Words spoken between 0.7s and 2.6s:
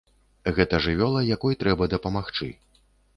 жывёла, якой трэба дапамагчы.